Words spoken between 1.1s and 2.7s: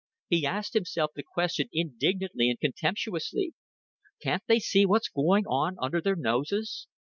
the question indignantly and